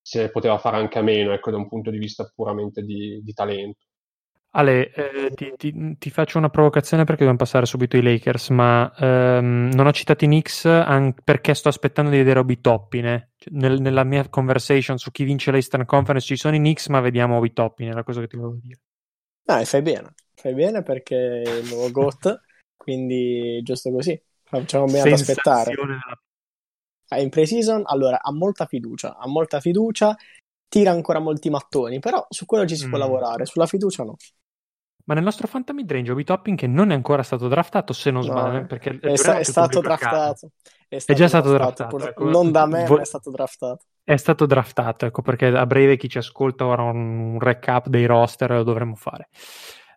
se 0.00 0.22
ne 0.22 0.30
poteva 0.30 0.58
fare 0.58 0.76
anche 0.76 0.98
a 0.98 1.02
meno, 1.02 1.32
ecco, 1.32 1.50
da 1.50 1.56
un 1.56 1.68
punto 1.68 1.90
di 1.90 1.98
vista 1.98 2.30
puramente 2.34 2.82
di, 2.82 3.20
di 3.22 3.32
talento. 3.32 3.86
Ale, 4.54 4.92
eh, 4.92 5.30
ti, 5.34 5.54
ti, 5.56 5.96
ti, 5.96 6.10
faccio 6.10 6.36
una 6.36 6.50
provocazione 6.50 7.04
perché 7.04 7.20
dobbiamo 7.20 7.38
passare 7.38 7.64
subito 7.64 7.96
ai 7.96 8.02
Lakers, 8.02 8.50
ma 8.50 8.92
ehm, 8.98 9.70
non 9.72 9.86
ho 9.86 9.92
citato 9.92 10.24
i 10.24 10.26
Knicks 10.26 10.66
an- 10.66 11.14
perché 11.24 11.54
sto 11.54 11.70
aspettando 11.70 12.10
di 12.10 12.18
vedere 12.18 12.40
Obi 12.40 12.60
Toppine. 12.60 13.30
Cioè, 13.38 13.54
nel, 13.54 13.80
nella 13.80 14.04
mia 14.04 14.28
conversation 14.28 14.98
su 14.98 15.10
chi 15.10 15.24
vince 15.24 15.50
l'Eastern 15.50 15.86
Conference 15.86 16.26
ci 16.26 16.36
sono 16.36 16.54
i 16.54 16.58
Knicks, 16.58 16.88
ma 16.88 17.00
vediamo 17.00 17.38
Obi 17.38 17.54
Toppine, 17.54 17.92
è 17.92 17.94
la 17.94 18.02
cosa 18.02 18.20
che 18.20 18.26
ti 18.26 18.36
volevo 18.36 18.58
dire. 18.60 18.80
Dai, 19.42 19.64
fai 19.64 19.80
bene, 19.80 20.14
fai 20.34 20.52
bene 20.52 20.82
perché 20.82 21.42
il 21.62 21.68
nuovo 21.70 21.90
GOAT 21.90 22.40
quindi 22.82 23.60
giusto 23.62 23.90
così. 23.90 24.20
Facciamo 24.42 24.86
bene 24.86 25.00
ad 25.00 25.12
aspettare. 25.12 25.74
Ah, 27.08 27.20
in 27.20 27.28
pre-season, 27.28 27.82
allora, 27.84 28.20
ha 28.22 28.32
molta 28.32 28.66
fiducia, 28.66 29.16
ha 29.16 29.28
molta 29.28 29.60
fiducia, 29.60 30.16
tira 30.68 30.90
ancora 30.90 31.20
molti 31.20 31.50
mattoni, 31.50 32.00
però 32.00 32.26
su 32.28 32.46
quello 32.46 32.66
ci 32.66 32.76
si 32.76 32.86
mm. 32.86 32.88
può 32.88 32.98
lavorare, 32.98 33.44
sulla 33.46 33.66
fiducia 33.66 34.02
no. 34.02 34.16
Ma 35.04 35.14
nel 35.14 35.24
nostro 35.24 35.48
Phantom 35.48 35.76
Midrange 35.76 36.12
Obi 36.12 36.24
Topping 36.24 36.56
che 36.56 36.66
non 36.66 36.90
è 36.90 36.94
ancora 36.94 37.22
stato 37.22 37.48
draftato, 37.48 37.92
se 37.92 38.10
non 38.10 38.24
no, 38.24 38.30
sbaglio, 38.30 38.66
perché 38.66 38.98
è, 39.00 39.16
sta- 39.16 39.38
è 39.38 39.42
stato 39.42 39.80
draftato. 39.80 40.50
È, 40.88 40.98
stato 40.98 41.18
è, 41.18 41.20
già 41.20 41.28
stato 41.28 41.50
draftato. 41.52 41.96
draftato. 41.96 42.22
Ecco. 42.24 42.30
Non 42.30 42.50
da 42.50 42.66
me, 42.66 42.84
Vo- 42.86 42.96
ma 42.96 43.02
è 43.02 43.04
stato 43.04 43.30
draftato. 43.30 43.84
È 44.04 44.16
stato 44.16 44.46
draftato, 44.46 45.06
ecco 45.06 45.22
perché 45.22 45.46
a 45.46 45.66
breve 45.66 45.96
chi 45.96 46.08
ci 46.08 46.18
ascolta 46.18 46.66
ora 46.66 46.82
un 46.82 47.38
recap 47.40 47.88
dei 47.88 48.06
roster 48.06 48.50
lo 48.50 48.62
dovremmo 48.62 48.94
fare. 48.94 49.28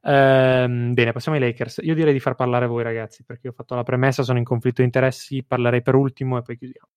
Ehm, 0.08 0.94
bene, 0.94 1.12
passiamo 1.12 1.38
ai 1.38 1.44
Lakers. 1.44 1.80
Io 1.82 1.96
direi 1.96 2.14
di 2.14 2.20
far 2.20 2.36
parlare 2.36 2.68
voi, 2.68 2.84
ragazzi, 2.84 3.24
perché 3.24 3.48
ho 3.48 3.54
fatto 3.54 3.74
la 3.76 3.84
premessa, 3.84 4.24
sono 4.24 4.38
in 4.38 4.44
conflitto 4.44 4.82
di 4.82 4.88
interessi, 4.88 5.44
parlerei 5.44 5.82
per 5.82 5.96
ultimo 5.96 6.38
e 6.38 6.42
poi 6.44 6.58
chiudiamo. 6.58 6.88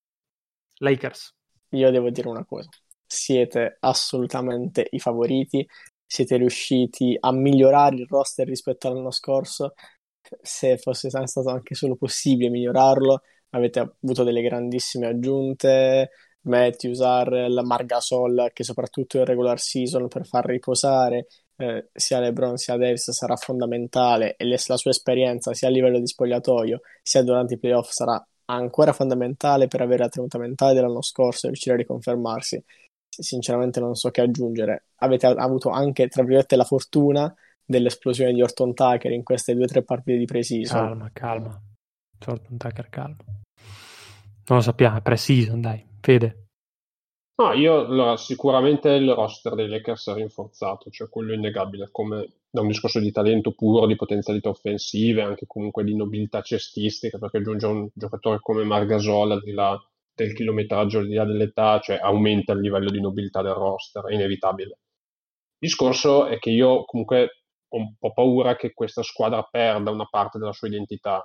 Lakers. 0.80 1.34
Io 1.70 1.90
devo 1.90 2.10
dire 2.10 2.28
una 2.28 2.44
cosa. 2.44 2.68
Siete 3.06 3.78
assolutamente 3.80 4.86
i 4.90 4.98
favoriti 4.98 5.66
siete 6.04 6.36
riusciti 6.36 7.16
a 7.18 7.32
migliorare 7.32 7.96
il 7.96 8.06
roster 8.08 8.46
rispetto 8.46 8.88
all'anno 8.88 9.10
scorso, 9.10 9.74
se 10.40 10.78
fosse 10.78 11.10
stato 11.10 11.48
anche 11.50 11.74
solo 11.74 11.96
possibile 11.96 12.48
migliorarlo, 12.50 13.22
avete 13.50 13.80
avuto 13.80 14.24
delle 14.24 14.42
grandissime 14.42 15.06
aggiunte, 15.06 16.10
Matthews, 16.42 17.00
Arrel, 17.00 17.60
Margasol, 17.62 18.50
che 18.54 18.64
soprattutto 18.64 19.18
in 19.18 19.24
regular 19.26 19.58
season 19.60 20.08
per 20.08 20.26
far 20.26 20.46
riposare 20.46 21.26
eh, 21.60 21.88
sia 21.92 22.20
LeBron 22.20 22.56
sia 22.56 22.76
Davis 22.76 23.10
sarà 23.10 23.34
fondamentale 23.36 24.36
e 24.36 24.46
la 24.46 24.76
sua 24.76 24.90
esperienza 24.90 25.52
sia 25.54 25.68
a 25.68 25.70
livello 25.70 25.98
di 25.98 26.06
spogliatoio 26.06 26.80
sia 27.02 27.22
durante 27.22 27.54
i 27.54 27.58
playoff 27.58 27.90
sarà 27.90 28.24
ancora 28.50 28.92
fondamentale 28.92 29.66
per 29.66 29.80
avere 29.80 30.04
la 30.04 30.08
tenuta 30.08 30.38
mentale 30.38 30.74
dell'anno 30.74 31.02
scorso 31.02 31.46
e 31.46 31.48
riuscire 31.48 31.74
a 31.74 31.78
riconfermarsi. 31.78 32.62
Sinceramente 33.08 33.80
non 33.80 33.94
so 33.94 34.10
che 34.10 34.20
aggiungere. 34.20 34.84
Avete 34.96 35.26
avuto 35.26 35.70
anche, 35.70 36.08
tra 36.08 36.22
virgolette, 36.22 36.56
la 36.56 36.64
fortuna 36.64 37.34
dell'esplosione 37.64 38.32
di 38.32 38.40
Orton 38.40 38.72
Tucker 38.72 39.10
in 39.10 39.24
queste 39.24 39.54
due 39.54 39.64
o 39.64 39.66
tre 39.66 39.82
partite 39.82 40.16
di 40.16 40.24
pre-season. 40.24 40.86
Calma, 40.86 41.10
calma. 41.12 41.60
Orton 42.26 42.56
Tucker, 42.56 42.88
calma. 42.88 43.16
Non 43.26 44.58
lo 44.58 44.60
sappiamo, 44.60 44.98
è 44.98 45.02
pre-season, 45.02 45.60
dai. 45.60 45.84
Fede. 46.00 46.47
No, 47.40 47.52
io 47.52 47.86
allora, 47.86 48.16
sicuramente 48.16 48.90
il 48.90 49.12
roster 49.12 49.54
dei 49.54 49.68
Lakers 49.68 50.08
è 50.08 50.14
rinforzato, 50.14 50.90
cioè 50.90 51.08
quello 51.08 51.32
innegabile, 51.34 51.88
come 51.92 52.32
da 52.50 52.62
un 52.62 52.66
discorso 52.66 52.98
di 52.98 53.12
talento 53.12 53.52
puro, 53.52 53.86
di 53.86 53.94
potenzialità 53.94 54.48
offensive, 54.48 55.22
anche 55.22 55.46
comunque 55.46 55.84
di 55.84 55.94
nobiltà 55.94 56.42
cestistica, 56.42 57.18
perché 57.18 57.36
aggiunge 57.38 57.66
un 57.66 57.88
giocatore 57.94 58.40
come 58.40 58.64
Margasol, 58.64 59.30
al 59.30 59.42
di 59.42 59.52
là 59.52 59.80
del 60.14 60.34
chilometraggio, 60.34 60.98
al 60.98 61.06
di 61.06 61.14
là 61.14 61.24
dell'età, 61.24 61.78
cioè 61.78 61.98
aumenta 62.02 62.52
il 62.54 62.60
livello 62.60 62.90
di 62.90 63.00
nobiltà 63.00 63.40
del 63.40 63.52
roster, 63.52 64.04
è 64.06 64.14
inevitabile. 64.14 64.70
Il 64.70 65.68
discorso 65.68 66.26
è 66.26 66.38
che 66.38 66.50
io 66.50 66.84
comunque 66.86 67.44
ho 67.68 67.76
un 67.76 67.94
po' 67.98 68.12
paura 68.12 68.56
che 68.56 68.72
questa 68.74 69.02
squadra 69.04 69.44
perda 69.44 69.92
una 69.92 70.06
parte 70.10 70.38
della 70.38 70.52
sua 70.52 70.66
identità, 70.66 71.24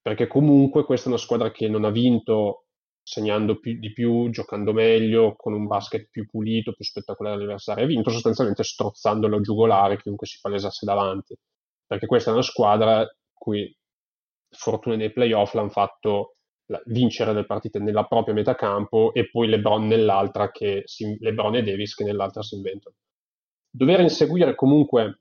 perché 0.00 0.26
comunque 0.26 0.84
questa 0.84 1.06
è 1.06 1.12
una 1.12 1.20
squadra 1.20 1.50
che 1.50 1.68
non 1.68 1.84
ha 1.84 1.90
vinto 1.90 2.63
segnando 3.04 3.60
più, 3.60 3.78
di 3.78 3.92
più, 3.92 4.30
giocando 4.30 4.72
meglio, 4.72 5.34
con 5.36 5.52
un 5.52 5.66
basket 5.66 6.08
più 6.10 6.26
pulito, 6.26 6.72
più 6.72 6.84
spettacolare 6.84 7.36
all'avversario. 7.36 7.84
Ha 7.84 7.86
vinto 7.86 8.10
sostanzialmente 8.10 8.64
strozzando 8.64 9.28
la 9.28 9.40
giugolare 9.40 10.00
chiunque 10.00 10.26
si 10.26 10.38
palesasse 10.40 10.86
davanti. 10.86 11.36
Perché 11.86 12.06
questa 12.06 12.30
è 12.30 12.32
una 12.32 12.42
squadra 12.42 13.06
cui 13.32 13.72
fortuna 14.48 14.96
nei 14.96 15.12
playoff 15.12 15.52
l'hanno 15.52 15.68
fatto 15.68 16.36
vincere 16.86 17.34
le 17.34 17.44
partite 17.44 17.78
nella 17.78 18.04
propria 18.04 18.32
metà 18.32 18.54
campo 18.54 19.12
e 19.12 19.28
poi 19.28 19.48
LeBron 19.48 19.86
nell'altra 19.86 20.50
che 20.50 20.82
si, 20.86 21.18
LeBron 21.20 21.56
e 21.56 21.62
Davis 21.62 21.94
che 21.94 22.04
nell'altra 22.04 22.42
si 22.42 22.54
inventano. 22.54 22.94
Dover 23.68 24.00
inseguire 24.00 24.54
comunque 24.54 25.20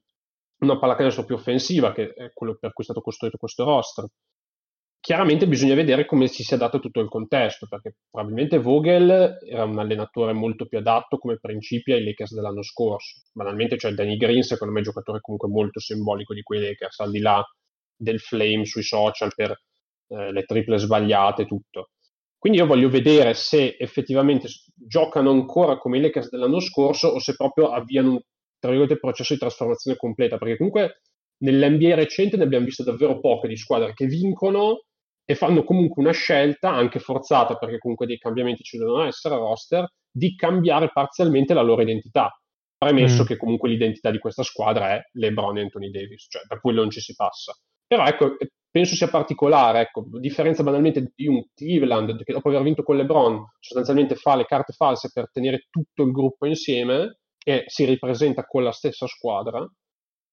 una 0.60 0.80
pallacanestro 0.80 1.26
più 1.26 1.36
offensiva, 1.36 1.92
che 1.92 2.14
è 2.14 2.32
quello 2.34 2.56
per 2.58 2.72
cui 2.72 2.84
è 2.84 2.88
stato 2.88 3.02
costruito 3.02 3.38
questo 3.38 3.66
roster, 3.66 4.08
Chiaramente 5.04 5.50
bisogna 5.50 5.76
vedere 5.76 6.06
come 6.06 6.28
si 6.28 6.44
sia 6.44 6.56
dato 6.56 6.80
tutto 6.80 7.02
il 7.02 7.10
contesto, 7.10 7.68
perché 7.68 7.96
probabilmente 8.10 8.58
Vogel 8.58 9.38
era 9.46 9.66
un 9.66 9.78
allenatore 9.78 10.32
molto 10.32 10.66
più 10.66 10.78
adatto 10.78 11.18
come 11.18 11.40
principi 11.42 11.92
ai 11.92 12.06
Lakers 12.06 12.34
dell'anno 12.34 12.62
scorso. 12.62 13.24
Banalmente, 13.34 13.78
cioè 13.78 13.92
Danny 13.92 14.16
Green, 14.16 14.44
secondo 14.44 14.72
me, 14.72 14.80
è 14.80 14.84
un 14.84 14.92
giocatore 14.94 15.20
comunque 15.20 15.50
molto 15.50 15.82
simbolico 15.82 16.34
di 16.34 16.42
quei 16.42 16.62
Lakers, 16.62 17.02
al 17.02 17.12
di 17.12 17.20
là 17.20 17.44
del 17.94 18.22
flame 18.22 18.64
sui 18.64 18.82
social 18.82 19.34
per 19.36 19.52
eh, 20.08 20.32
le 20.32 20.44
triple 20.44 20.78
sbagliate 20.78 21.42
e 21.42 21.48
tutto. 21.48 21.90
Quindi 22.38 22.60
io 22.60 22.66
voglio 22.66 22.88
vedere 22.88 23.34
se 23.34 23.76
effettivamente 23.78 24.48
giocano 24.74 25.32
ancora 25.32 25.78
come 25.80 25.98
i 25.98 26.02
Lakers 26.02 26.30
dell'anno 26.30 26.62
scorso 26.62 27.10
o 27.10 27.20
se 27.20 27.36
proprio 27.36 27.72
avviano 27.72 28.12
un 28.12 28.98
processo 29.02 29.34
di 29.34 29.40
trasformazione 29.40 29.98
completa, 29.98 30.38
perché 30.38 30.56
comunque 30.56 31.02
nell'NBA 31.40 31.94
recente 31.96 32.38
ne 32.38 32.44
abbiamo 32.44 32.64
viste 32.64 32.86
davvero 32.86 33.20
poche 33.20 33.50
di 33.50 33.58
squadre 33.58 33.94
che 33.94 34.06
vincono 34.06 34.86
e 35.26 35.36
fanno 35.36 35.64
comunque 35.64 36.02
una 36.02 36.12
scelta, 36.12 36.70
anche 36.70 37.00
forzata, 37.00 37.56
perché 37.56 37.78
comunque 37.78 38.06
dei 38.06 38.18
cambiamenti 38.18 38.64
ci 38.64 38.78
devono 38.78 39.04
essere 39.04 39.36
roster, 39.36 39.88
di 40.12 40.36
cambiare 40.36 40.90
parzialmente 40.92 41.54
la 41.54 41.62
loro 41.62 41.82
identità. 41.82 42.32
Premesso 42.78 43.24
mm. 43.24 43.26
che 43.26 43.38
comunque 43.38 43.70
l'identità 43.70 44.12
di 44.12 44.20
questa 44.20 44.44
squadra 44.44 44.96
è 44.96 45.02
LeBron 45.14 45.58
e 45.58 45.62
Anthony 45.62 45.90
Davis, 45.90 46.28
cioè 46.30 46.42
da 46.48 46.60
quello 46.60 46.82
non 46.82 46.90
ci 46.90 47.00
si 47.00 47.16
passa. 47.16 47.54
Però 47.88 48.06
ecco, 48.06 48.36
penso 48.70 48.96
sia 48.96 49.08
particolare, 49.08 49.82
ecco, 49.82 50.04
differenza 50.20 50.64
banalmente 50.64 51.12
di 51.16 51.28
un 51.28 51.44
Cleveland 51.54 52.24
che 52.24 52.34
dopo 52.34 52.50
aver 52.50 52.64
vinto 52.64 52.84
con 52.84 52.98
LeBron 52.98 53.42
sostanzialmente 53.60 54.16
fa 54.16 54.36
le 54.36 54.46
carte 54.46 54.74
false 54.74 55.12
per 55.14 55.30
tenere 55.32 55.68
tutto 55.70 56.04
il 56.04 56.12
gruppo 56.12 56.46
insieme 56.46 57.20
e 57.46 57.64
si 57.68 57.86
ripresenta 57.86 58.46
con 58.46 58.64
la 58.64 58.72
stessa 58.72 59.08
squadra. 59.08 59.66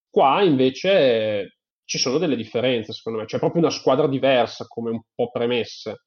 Qua 0.08 0.42
invece 0.42 1.59
ci 1.90 1.98
sono 1.98 2.18
delle 2.18 2.36
differenze, 2.36 2.92
secondo 2.92 3.18
me. 3.18 3.24
C'è 3.24 3.40
proprio 3.40 3.62
una 3.62 3.72
squadra 3.72 4.06
diversa, 4.06 4.64
come 4.68 4.90
un 4.90 5.00
po' 5.12 5.28
premesse, 5.32 6.04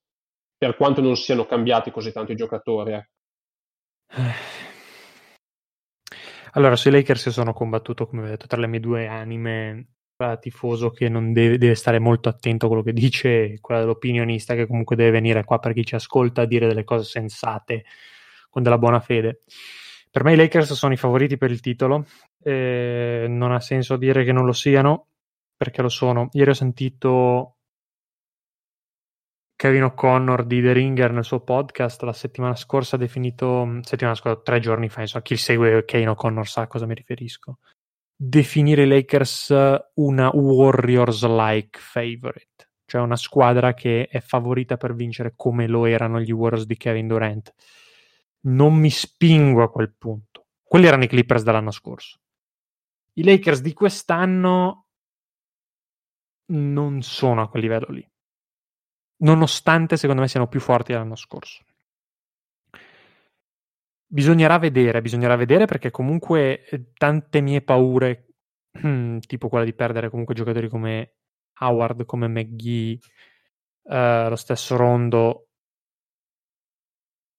per 0.57 0.77
quanto 0.77 1.01
non 1.01 1.17
siano 1.17 1.45
cambiati 1.45 1.91
così 1.91 2.13
tanto 2.13 2.31
i 2.31 2.37
giocatori. 2.37 2.93
Eh. 2.93 3.03
Allora, 6.51 6.77
sui 6.77 6.91
Lakers 6.91 7.31
sono 7.31 7.51
combattuto, 7.51 8.07
come 8.07 8.23
ho 8.23 8.27
detto, 8.27 8.47
tra 8.47 8.61
le 8.61 8.67
mie 8.67 8.79
due 8.79 9.07
anime, 9.07 9.87
quella 10.15 10.37
tifoso 10.37 10.91
che 10.91 11.09
non 11.09 11.33
deve, 11.33 11.57
deve, 11.57 11.75
stare 11.75 11.99
molto 11.99 12.29
attento 12.29 12.65
a 12.65 12.69
quello 12.69 12.83
che 12.83 12.93
dice, 12.93 13.57
quella 13.59 13.81
dell'opinionista 13.81 14.55
che 14.55 14.65
comunque 14.65 14.95
deve 14.95 15.11
venire 15.11 15.43
qua 15.43 15.59
per 15.59 15.73
chi 15.73 15.83
ci 15.83 15.95
ascolta 15.95 16.43
a 16.43 16.45
dire 16.45 16.65
delle 16.65 16.85
cose 16.85 17.03
sensate 17.03 17.83
con 18.49 18.63
della 18.63 18.77
buona 18.77 19.01
fede. 19.01 19.41
Per 20.09 20.23
me 20.23 20.31
i 20.31 20.37
Lakers 20.37 20.71
sono 20.75 20.93
i 20.93 20.97
favoriti 20.97 21.35
per 21.35 21.51
il 21.51 21.59
titolo, 21.59 22.05
eh, 22.41 23.25
non 23.27 23.51
ha 23.51 23.59
senso 23.59 23.97
dire 23.97 24.23
che 24.23 24.31
non 24.31 24.45
lo 24.45 24.53
siano, 24.53 25.07
perché 25.63 25.81
lo 25.81 25.89
sono. 25.89 26.27
Ieri 26.33 26.49
ho 26.49 26.53
sentito 26.53 27.57
Kevin 29.55 29.83
O'Connor 29.83 30.45
di 30.45 30.61
The 30.61 30.73
Ringer 30.73 31.13
nel 31.13 31.23
suo 31.23 31.39
podcast 31.39 32.01
la 32.01 32.11
settimana 32.11 32.53
scorsa 32.55 32.97
ha 32.97 32.99
definito, 32.99 33.79
settimana 33.81 34.15
scorsa, 34.15 34.41
tre 34.41 34.59
giorni 34.59 34.89
fa, 34.89 35.01
insomma, 35.01 35.23
chi 35.23 35.37
segue 35.37 35.85
Kevin 35.85 36.09
O'Connor 36.09 36.45
sa 36.45 36.61
a 36.63 36.67
cosa 36.67 36.85
mi 36.85 36.95
riferisco, 36.95 37.59
definire 38.13 38.83
i 38.83 38.87
Lakers 38.87 39.53
una 39.93 40.29
Warriors-like 40.33 41.79
favorite, 41.79 42.71
cioè 42.85 43.01
una 43.01 43.15
squadra 43.15 43.73
che 43.73 44.07
è 44.07 44.19
favorita 44.19 44.75
per 44.75 44.95
vincere 44.95 45.31
come 45.37 45.67
lo 45.67 45.85
erano 45.85 46.19
gli 46.19 46.31
Warriors 46.31 46.65
di 46.65 46.75
Kevin 46.75 47.07
Durant. 47.07 47.53
Non 48.41 48.75
mi 48.75 48.89
spingo 48.89 49.63
a 49.63 49.71
quel 49.71 49.93
punto. 49.97 50.47
Quelli 50.61 50.87
erano 50.87 51.05
i 51.05 51.07
Clippers 51.07 51.43
dell'anno 51.43 51.71
scorso. 51.71 52.19
I 53.13 53.23
Lakers 53.23 53.61
di 53.61 53.71
quest'anno 53.71 54.82
non 56.53 57.01
sono 57.01 57.41
a 57.41 57.49
quel 57.49 57.63
livello 57.63 57.87
lì. 57.89 58.07
Nonostante 59.17 59.97
secondo 59.97 60.21
me 60.21 60.27
siano 60.27 60.47
più 60.47 60.59
forti 60.59 60.91
dell'anno 60.91 61.15
scorso. 61.15 61.63
Bisognerà 64.05 64.59
vedere, 64.59 65.01
bisognerà 65.01 65.35
vedere 65.35 65.65
perché 65.65 65.89
comunque 65.89 66.65
eh, 66.65 66.91
tante 66.93 67.41
mie 67.41 67.61
paure, 67.61 68.27
tipo 69.25 69.49
quella 69.49 69.65
di 69.65 69.73
perdere 69.73 70.09
comunque 70.09 70.35
giocatori 70.35 70.69
come 70.69 71.15
Howard, 71.59 72.05
come 72.05 72.27
McGee, 72.27 72.99
eh, 73.83 74.29
lo 74.29 74.35
stesso 74.35 74.75
Rondo, 74.75 75.47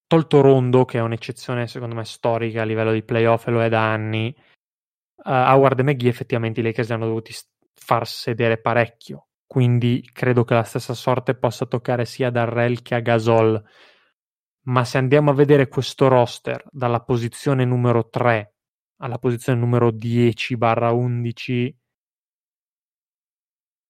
tolto 0.07 0.41
Rondo 0.41 0.85
che 0.85 0.97
è 0.97 1.01
un'eccezione 1.01 1.67
secondo 1.67 1.95
me 1.95 2.05
storica 2.05 2.61
a 2.61 2.65
livello 2.65 2.91
di 2.91 3.03
playoff 3.03 3.47
e 3.47 3.51
lo 3.51 3.61
è 3.61 3.69
da 3.69 3.91
anni, 3.91 4.35
uh, 4.37 5.29
Howard 5.29 5.79
e 5.79 5.83
McGee 5.83 6.09
effettivamente 6.09 6.59
i 6.59 6.63
Lakers 6.63 6.89
li 6.89 6.93
hanno 6.93 7.07
dovuti 7.07 7.33
far 7.75 8.07
sedere 8.07 8.59
parecchio. 8.59 9.27
Quindi 9.45 10.07
credo 10.11 10.43
che 10.43 10.53
la 10.53 10.63
stessa 10.63 10.93
sorte 10.93 11.35
possa 11.35 11.65
toccare 11.65 12.05
sia 12.05 12.27
a 12.27 12.31
Darrell 12.31 12.81
che 12.81 12.95
a 12.95 12.99
Gasol. 12.99 13.63
Ma 14.67 14.83
se 14.83 14.97
andiamo 14.97 15.31
a 15.31 15.35
vedere 15.35 15.67
questo 15.67 16.07
roster 16.07 16.65
dalla 16.71 17.01
posizione 17.01 17.65
numero 17.65 18.09
3 18.09 18.55
alla 18.97 19.19
posizione 19.19 19.59
numero 19.59 19.89
10-11, 19.89 21.75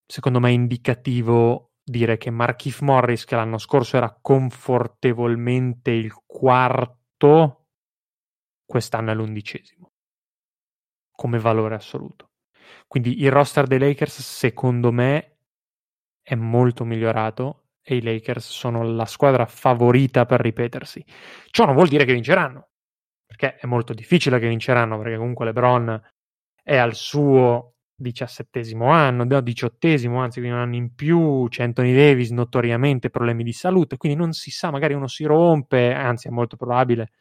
secondo 0.05 0.39
me 0.39 0.49
è 0.49 0.53
indicativo 0.53 1.73
dire 1.83 2.17
che 2.17 2.31
Markif 2.31 2.81
Morris, 2.81 3.23
che 3.25 3.35
l'anno 3.35 3.59
scorso 3.59 3.97
era 3.97 4.17
confortevolmente 4.19 5.91
il 5.91 6.11
quarto, 6.25 7.67
quest'anno 8.65 9.11
è 9.11 9.13
l'undicesimo 9.13 9.91
come 11.11 11.39
valore 11.39 11.75
assoluto. 11.75 12.31
Quindi 12.87 13.21
il 13.21 13.31
roster 13.31 13.67
dei 13.67 13.79
Lakers, 13.79 14.21
secondo 14.21 14.91
me, 14.91 15.37
è 16.21 16.35
molto 16.35 16.85
migliorato 16.85 17.65
e 17.81 17.97
i 17.97 18.01
Lakers 18.01 18.49
sono 18.49 18.83
la 18.83 19.05
squadra 19.05 19.45
favorita 19.45 20.25
per 20.25 20.41
ripetersi. 20.41 21.03
Ciò 21.51 21.65
non 21.65 21.75
vuol 21.75 21.87
dire 21.87 22.05
che 22.05 22.13
vinceranno, 22.13 22.69
perché 23.25 23.55
è 23.55 23.67
molto 23.67 23.93
difficile 23.93 24.39
che 24.39 24.47
vinceranno, 24.47 24.97
perché 24.97 25.17
comunque 25.17 25.45
LeBron 25.45 26.01
è 26.63 26.77
al 26.77 26.95
suo 26.95 27.75
diciassettesimo 27.97 28.89
anno, 28.89 29.23
no, 29.23 29.39
diciottesimo, 29.41 30.19
anzi, 30.19 30.39
quindi 30.39 30.57
un 30.57 30.63
anno 30.63 30.75
in 30.75 30.95
più. 30.95 31.47
C'è 31.47 31.63
Anthony 31.63 31.93
Davis, 31.93 32.31
notoriamente 32.31 33.09
problemi 33.09 33.43
di 33.43 33.53
salute, 33.53 33.97
quindi 33.97 34.17
non 34.17 34.33
si 34.33 34.51
sa, 34.51 34.71
magari 34.71 34.93
uno 34.93 35.07
si 35.07 35.23
rompe, 35.25 35.93
anzi, 35.93 36.27
è 36.27 36.31
molto 36.31 36.57
probabile 36.57 37.11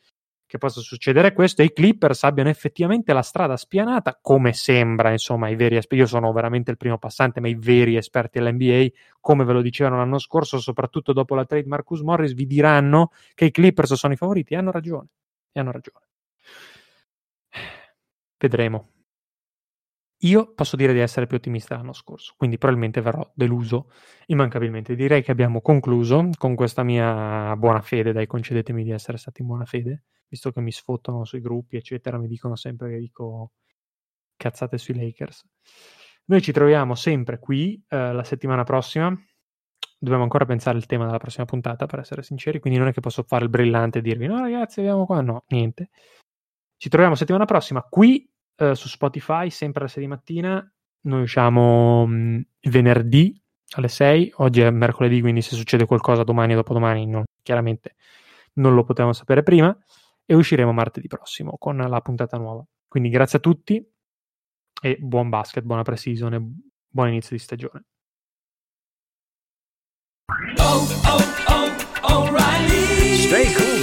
che 0.54 0.58
possa 0.58 0.80
succedere 0.80 1.32
questo 1.32 1.62
e 1.62 1.64
i 1.64 1.72
Clippers 1.72 2.22
abbiano 2.22 2.48
effettivamente 2.48 3.12
la 3.12 3.22
strada 3.22 3.56
spianata, 3.56 4.16
come 4.22 4.52
sembra, 4.52 5.10
insomma, 5.10 5.48
i 5.48 5.56
veri 5.56 5.74
esperti, 5.74 5.96
io 5.96 6.06
sono 6.06 6.32
veramente 6.32 6.70
il 6.70 6.76
primo 6.76 6.96
passante, 6.96 7.40
ma 7.40 7.48
i 7.48 7.56
veri 7.56 7.96
esperti 7.96 8.38
dell'NBA, 8.38 8.86
come 9.18 9.42
ve 9.42 9.52
lo 9.52 9.62
dicevano 9.62 9.96
l'anno 9.96 10.18
scorso, 10.18 10.60
soprattutto 10.60 11.12
dopo 11.12 11.34
la 11.34 11.44
trade 11.44 11.66
Marcus 11.66 12.02
Morris, 12.02 12.34
vi 12.34 12.46
diranno 12.46 13.10
che 13.34 13.46
i 13.46 13.50
Clippers 13.50 13.94
sono 13.94 14.12
i 14.12 14.16
favoriti 14.16 14.54
e 14.54 14.56
hanno 14.56 14.70
ragione, 14.70 15.08
e 15.50 15.58
hanno 15.58 15.72
ragione. 15.72 16.06
Vedremo. 18.38 18.93
Io 20.24 20.54
posso 20.54 20.76
dire 20.76 20.94
di 20.94 21.00
essere 21.00 21.26
più 21.26 21.36
ottimista 21.36 21.76
l'anno 21.76 21.92
scorso, 21.92 22.32
quindi 22.38 22.56
probabilmente 22.56 23.02
verrò 23.02 23.30
deluso 23.34 23.90
immancabilmente. 24.26 24.94
Direi 24.94 25.22
che 25.22 25.30
abbiamo 25.30 25.60
concluso 25.60 26.30
con 26.38 26.54
questa 26.54 26.82
mia 26.82 27.54
buona 27.56 27.82
fede, 27.82 28.12
dai 28.12 28.26
concedetemi 28.26 28.84
di 28.84 28.90
essere 28.90 29.18
stati 29.18 29.42
in 29.42 29.48
buona 29.48 29.66
fede, 29.66 30.04
visto 30.28 30.50
che 30.50 30.62
mi 30.62 30.72
sfottono 30.72 31.26
sui 31.26 31.40
gruppi, 31.40 31.76
eccetera, 31.76 32.18
mi 32.18 32.26
dicono 32.26 32.56
sempre 32.56 32.90
che 32.90 32.98
dico 33.00 33.52
cazzate 34.34 34.78
sui 34.78 34.94
Lakers. 34.94 35.46
Noi 36.26 36.40
ci 36.40 36.52
troviamo 36.52 36.94
sempre 36.94 37.38
qui 37.38 37.84
eh, 37.86 38.12
la 38.12 38.24
settimana 38.24 38.64
prossima. 38.64 39.14
Dobbiamo 39.98 40.22
ancora 40.22 40.46
pensare 40.46 40.78
al 40.78 40.86
tema 40.86 41.04
della 41.04 41.18
prossima 41.18 41.44
puntata, 41.44 41.84
per 41.84 41.98
essere 41.98 42.22
sinceri, 42.22 42.60
quindi 42.60 42.78
non 42.78 42.88
è 42.88 42.92
che 42.94 43.00
posso 43.00 43.24
fare 43.24 43.44
il 43.44 43.50
brillante 43.50 43.98
e 43.98 44.02
dirvi 44.02 44.26
no 44.26 44.38
ragazzi, 44.40 44.80
abbiamo 44.80 45.04
qua, 45.04 45.20
no, 45.20 45.44
niente. 45.48 45.90
Ci 46.78 46.88
troviamo 46.88 47.14
settimana 47.14 47.44
prossima 47.44 47.82
qui 47.82 48.26
eh, 48.56 48.74
su 48.74 48.88
Spotify, 48.88 49.50
sempre 49.50 49.82
alle 49.82 49.90
6 49.90 50.02
di 50.02 50.08
mattina. 50.08 50.72
Noi 51.02 51.22
usciamo 51.22 52.06
mh, 52.06 52.14
mm, 52.14 52.40
venerdì 52.62 53.40
alle 53.76 53.88
6, 53.88 54.32
oggi 54.36 54.60
è 54.60 54.70
mercoledì, 54.70 55.20
quindi 55.20 55.42
se 55.42 55.56
succede 55.56 55.86
qualcosa 55.86 56.22
domani 56.22 56.52
o 56.52 56.56
dopodomani, 56.56 57.06
no, 57.06 57.24
chiaramente 57.42 57.96
non 58.54 58.74
lo 58.74 58.84
potevamo 58.84 59.12
sapere 59.12 59.42
prima. 59.42 59.76
E 60.26 60.34
usciremo 60.34 60.72
martedì 60.72 61.06
prossimo 61.06 61.56
con 61.58 61.76
la 61.76 62.00
puntata 62.00 62.38
nuova. 62.38 62.64
Quindi 62.88 63.10
grazie 63.10 63.38
a 63.38 63.40
tutti 63.42 63.86
e 64.80 64.96
buon 64.98 65.28
basket, 65.28 65.64
buona 65.64 65.82
pre-season 65.82 66.34
e 66.34 66.40
buon 66.88 67.08
inizio 67.08 67.36
di 67.36 67.42
stagione. 67.42 67.84
Oh, 70.58 70.86
oh, 71.06 71.33